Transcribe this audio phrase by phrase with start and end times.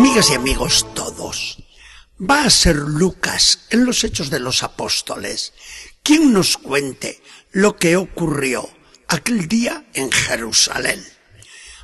[0.00, 1.62] Amigas y amigos todos,
[2.18, 5.52] va a ser Lucas en los Hechos de los Apóstoles
[6.02, 7.22] quien nos cuente
[7.52, 8.66] lo que ocurrió
[9.08, 11.04] aquel día en Jerusalén.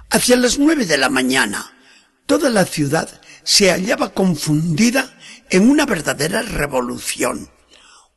[0.09, 1.77] Hacia las nueve de la mañana,
[2.25, 5.19] toda la ciudad se hallaba confundida
[5.51, 7.51] en una verdadera revolución.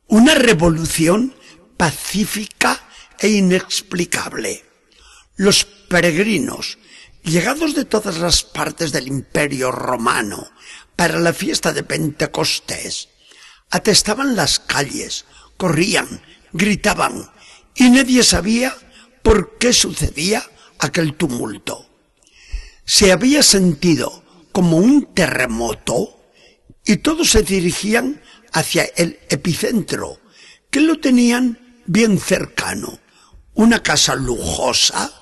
[0.06, 1.34] Una revolución
[1.76, 2.80] pacífica
[3.18, 4.64] e inexplicable.
[5.36, 6.78] Los peregrinos,
[7.22, 10.50] llegados de todas las partes del imperio romano
[10.96, 13.08] para la fiesta de Pentecostés,
[13.70, 15.24] atestaban las calles,
[15.56, 17.30] corrían, gritaban,
[17.74, 18.76] y nadie sabía
[19.22, 20.44] por qué sucedía
[20.78, 21.88] aquel tumulto.
[22.84, 26.20] Se había sentido como un terremoto
[26.84, 28.20] y todos se dirigían
[28.52, 30.20] hacia el epicentro,
[30.70, 32.98] que lo tenían bien cercano,
[33.54, 35.12] una casa lujosa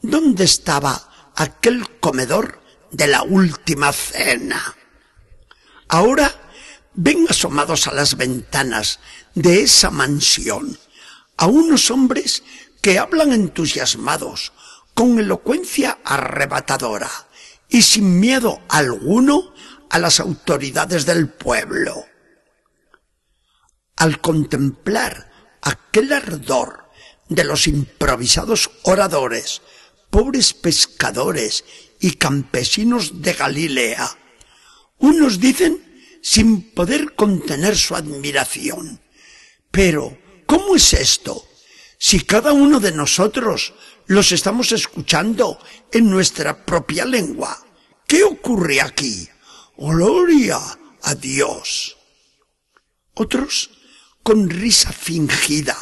[0.00, 1.11] donde estaba
[1.42, 2.60] aquel comedor
[2.92, 4.76] de la última cena.
[5.88, 6.30] Ahora
[6.94, 9.00] ven asomados a las ventanas
[9.34, 10.78] de esa mansión
[11.36, 12.44] a unos hombres
[12.80, 14.52] que hablan entusiasmados,
[14.94, 17.10] con elocuencia arrebatadora
[17.68, 19.54] y sin miedo alguno
[19.90, 22.04] a las autoridades del pueblo.
[23.96, 25.30] Al contemplar
[25.62, 26.90] aquel ardor
[27.28, 29.62] de los improvisados oradores
[30.12, 31.64] pobres pescadores
[31.98, 34.18] y campesinos de Galilea.
[34.98, 39.00] Unos dicen sin poder contener su admiración.
[39.70, 41.48] Pero, ¿cómo es esto?
[41.98, 43.72] Si cada uno de nosotros
[44.06, 45.58] los estamos escuchando
[45.90, 47.64] en nuestra propia lengua.
[48.06, 49.26] ¿Qué ocurre aquí?
[49.78, 50.60] Gloria
[51.02, 51.96] a Dios.
[53.14, 53.70] Otros,
[54.22, 55.76] con risa fingida,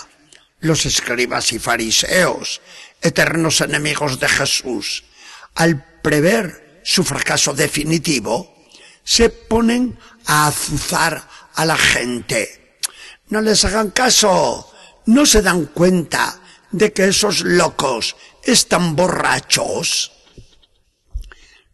[0.61, 2.61] los escribas y fariseos,
[3.03, 5.05] eternos enemigos de Jesús,
[5.55, 8.55] al prever su fracaso definitivo,
[9.05, 12.79] se ponen a azuzar a la gente.
[13.29, 14.71] No les hagan caso,
[15.07, 16.41] no se dan cuenta
[16.71, 20.13] de que esos locos están borrachos.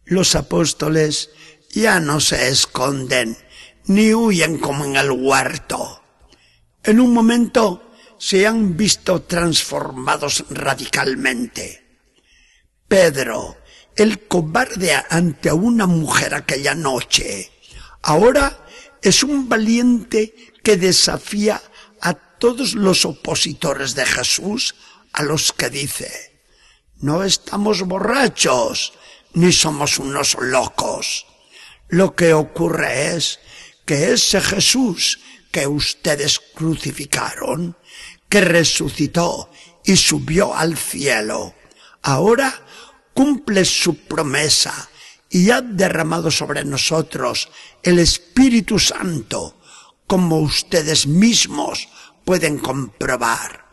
[0.05, 1.29] Los apóstoles
[1.71, 3.37] ya no se esconden
[3.85, 6.01] ni huyen como en el huerto.
[6.83, 7.86] En un momento
[8.17, 11.83] se han visto transformados radicalmente.
[12.87, 13.57] Pedro,
[13.95, 17.51] el cobarde ante una mujer aquella noche,
[18.01, 18.65] ahora
[19.01, 20.33] es un valiente
[20.63, 21.61] que desafía
[22.01, 24.75] a todos los opositores de Jesús
[25.13, 26.41] a los que dice,
[26.99, 28.93] no estamos borrachos,
[29.33, 31.25] ni somos unos locos.
[31.89, 33.39] Lo que ocurre es
[33.85, 35.19] que ese Jesús
[35.57, 37.75] que ustedes crucificaron
[38.29, 39.49] que resucitó
[39.83, 41.55] y subió al cielo,
[42.03, 42.53] ahora
[43.15, 44.87] cumple su promesa
[45.31, 47.49] y ha derramado sobre nosotros
[47.81, 49.59] el Espíritu Santo,
[50.05, 51.89] como ustedes mismos
[52.23, 53.65] pueden comprobar.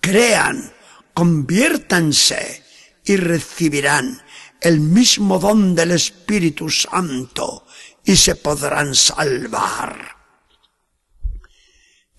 [0.00, 0.72] Crean,
[1.14, 2.64] conviértanse
[3.04, 4.20] y recibirán
[4.60, 7.68] el mismo don del Espíritu Santo
[8.04, 10.19] y se podrán salvar.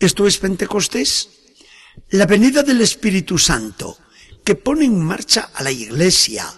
[0.02, 1.30] ¿Esto es Pentecostés?
[2.10, 4.00] La venida del Espíritu Santo,
[4.44, 6.52] que pone en marcha a la Iglesia,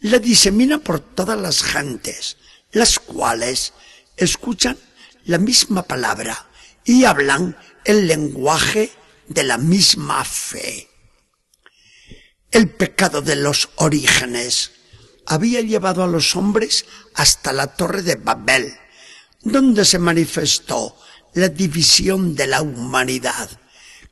[0.00, 2.38] la disemina por todas las gentes,
[2.72, 3.74] las cuales
[4.16, 4.78] escuchan
[5.26, 6.48] la misma palabra
[6.82, 7.54] y hablan
[7.84, 8.90] el lenguaje
[9.28, 10.88] de la misma fe.
[12.50, 14.72] El pecado de los orígenes
[15.26, 18.72] había llevado a los hombres hasta la torre de Babel,
[19.42, 20.96] donde se manifestó
[21.34, 23.50] la división de la humanidad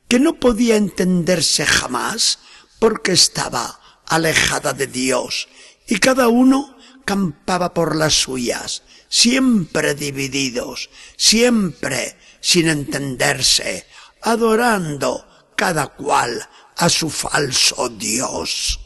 [0.07, 2.39] que no podía entenderse jamás
[2.79, 5.47] porque estaba alejada de Dios
[5.87, 6.75] y cada uno
[7.05, 13.87] campaba por las suyas, siempre divididos, siempre sin entenderse,
[14.21, 16.47] adorando cada cual
[16.77, 18.79] a su falso Dios.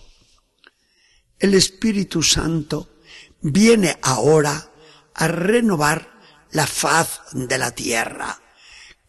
[1.38, 2.90] El Espíritu Santo
[3.42, 4.72] viene ahora
[5.14, 6.13] a renovar
[6.54, 8.40] la faz de la tierra,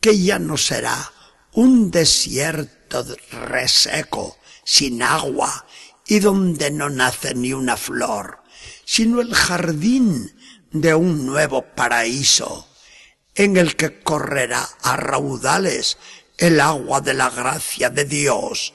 [0.00, 1.12] que ya no será
[1.52, 5.66] un desierto reseco, sin agua,
[6.06, 8.42] y donde no nace ni una flor,
[8.84, 10.34] sino el jardín
[10.70, 12.66] de un nuevo paraíso,
[13.34, 15.98] en el que correrá a raudales
[16.38, 18.72] el agua de la gracia de Dios,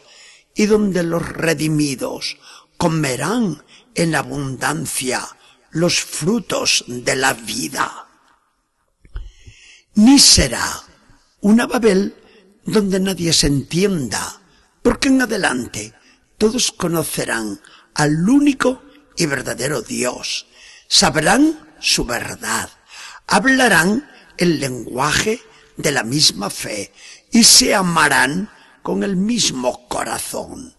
[0.55, 2.37] y donde los redimidos
[2.77, 3.63] comerán
[3.95, 5.27] en abundancia
[5.71, 8.08] los frutos de la vida.
[9.95, 10.83] Ni será
[11.41, 12.15] una Babel
[12.65, 14.41] donde nadie se entienda,
[14.81, 15.93] porque en adelante
[16.37, 17.59] todos conocerán
[17.93, 18.83] al único
[19.17, 20.47] y verdadero Dios,
[20.87, 22.69] sabrán su verdad,
[23.27, 25.41] hablarán el lenguaje
[25.77, 26.93] de la misma fe
[27.31, 28.49] y se amarán
[28.81, 30.75] con el mismo corazón.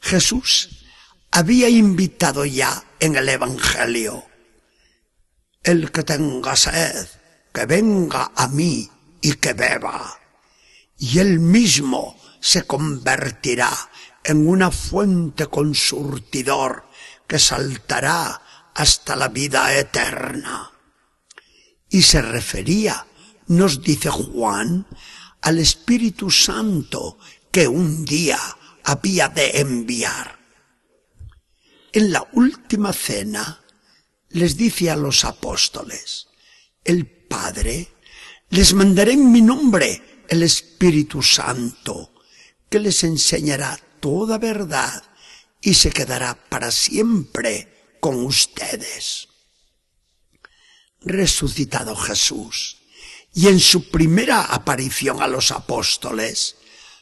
[0.00, 0.84] Jesús
[1.30, 4.26] había invitado ya en el Evangelio,
[5.62, 7.06] el que tenga sed,
[7.52, 8.90] que venga a mí
[9.20, 10.18] y que beba,
[10.98, 13.70] y él mismo se convertirá
[14.24, 16.84] en una fuente con surtidor
[17.26, 18.42] que saltará
[18.74, 20.70] hasta la vida eterna.
[21.88, 23.06] Y se refería,
[23.48, 24.86] nos dice Juan,
[25.42, 27.18] al Espíritu Santo
[27.50, 28.38] que un día
[28.84, 30.38] había de enviar.
[31.92, 33.62] En la última cena
[34.30, 36.28] les dice a los apóstoles,
[36.84, 37.88] el Padre,
[38.50, 42.12] les mandaré en mi nombre el Espíritu Santo,
[42.68, 45.02] que les enseñará toda verdad
[45.58, 49.28] y se quedará para siempre con ustedes.
[51.00, 52.82] Resucitado Jesús,
[53.32, 56.56] y en su primera aparición a los apóstoles,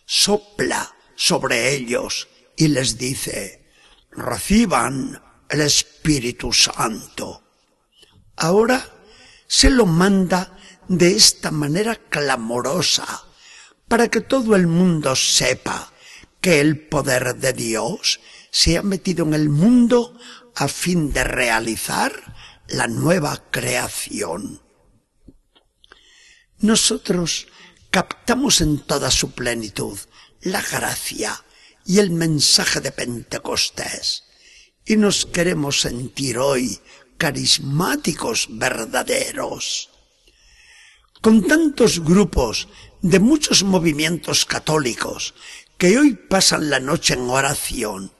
[0.07, 3.67] sopla sobre ellos y les dice,
[4.13, 7.43] reciban el Espíritu Santo.
[8.37, 9.00] Ahora
[9.51, 10.57] se lo manda
[10.87, 13.25] de esta manera clamorosa,
[13.89, 15.93] para que todo el mundo sepa
[16.41, 18.21] que el poder de Dios
[18.53, 20.17] se ha metido en el mundo
[20.55, 22.13] a fin de realizar
[22.69, 24.63] la nueva creación.
[26.61, 27.49] Nosotros
[27.91, 29.99] captamos en toda su plenitud
[30.43, 31.45] la gracia
[31.85, 34.23] y el mensaje de Pentecostés
[34.85, 36.81] y nos queremos sentir hoy
[37.21, 39.91] carismáticos verdaderos.
[41.21, 42.67] Con tantos grupos
[43.03, 45.35] de muchos movimientos católicos
[45.77, 48.11] que hoy pasan la noche en oración,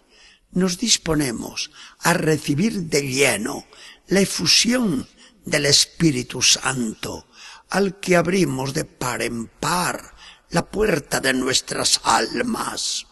[0.53, 1.71] nos disponemos
[2.01, 3.65] a recibir de lleno
[4.07, 5.09] la efusión
[5.47, 7.27] del Espíritu Santo,
[7.71, 10.15] al que abrimos de par en par
[10.51, 13.07] la puerta de nuestras almas.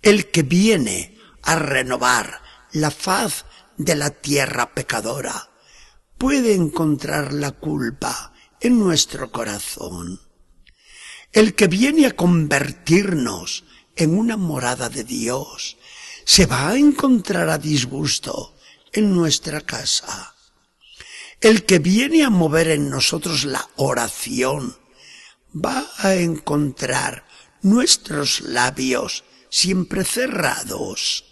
[0.00, 2.40] El que viene a renovar
[2.72, 3.44] la faz
[3.76, 5.50] de la tierra pecadora
[6.18, 10.20] puede encontrar la culpa en nuestro corazón
[11.34, 13.64] el que viene a convertirnos
[13.96, 15.76] en una morada de Dios
[16.24, 18.56] se va a encontrar a disgusto
[18.92, 20.32] en nuestra casa.
[21.40, 24.76] El que viene a mover en nosotros la oración
[25.52, 27.26] va a encontrar
[27.62, 31.24] nuestros labios siempre cerrados.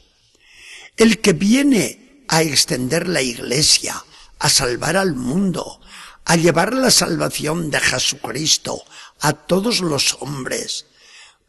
[0.96, 2.01] El que viene
[2.32, 4.02] a extender la iglesia,
[4.38, 5.82] a salvar al mundo,
[6.24, 8.82] a llevar la salvación de Jesucristo
[9.20, 10.86] a todos los hombres,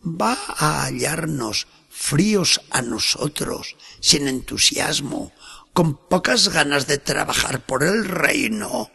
[0.03, 5.31] va a hallarnos fríos a nosotros, sin entusiasmo,
[5.71, 8.91] con pocas ganas de trabajar por el reino.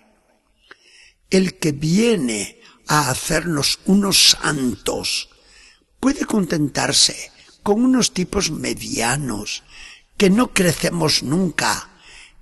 [1.30, 5.30] El que viene a hacernos unos santos
[6.00, 7.32] puede contentarse
[7.62, 9.62] con unos tipos medianos,
[10.18, 11.88] que no crecemos nunca,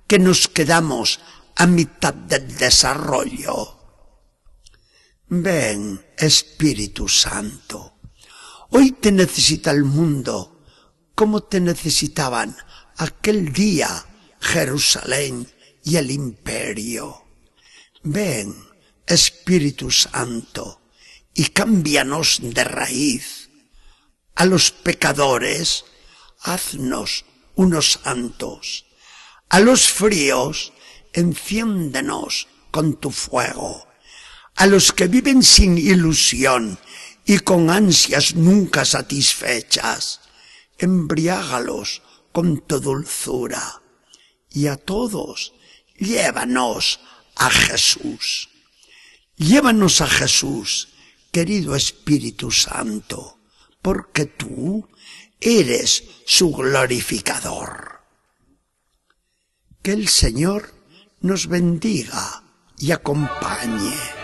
[0.07, 1.21] que nos quedamos
[1.55, 3.77] a mitad del desarrollo.
[5.29, 7.99] Ven, Espíritu Santo,
[8.71, 10.63] hoy te necesita el mundo
[11.13, 12.55] como te necesitaban
[12.97, 14.05] aquel día
[14.39, 15.47] Jerusalén
[15.83, 17.25] y el imperio.
[18.03, 18.55] Ven,
[19.05, 20.81] Espíritu Santo,
[21.33, 23.49] y cámbianos de raíz.
[24.35, 25.85] A los pecadores,
[26.41, 27.25] haznos
[27.57, 28.85] unos santos.
[29.49, 30.71] A los fríos,
[31.11, 33.87] enciéndenos con tu fuego.
[34.55, 36.79] A los que viven sin ilusión
[37.25, 40.21] y con ansias nunca satisfechas,
[40.77, 43.81] embriágalos con tu dulzura.
[44.49, 45.53] Y a todos,
[45.97, 46.99] llévanos
[47.35, 48.49] a Jesús.
[49.35, 50.89] Llévanos a Jesús,
[51.31, 53.39] querido Espíritu Santo,
[53.81, 54.87] porque tú
[55.39, 58.01] eres su glorificador.
[59.81, 60.73] Que el Señor
[61.21, 62.43] nos bendiga
[62.77, 64.16] y acompañe.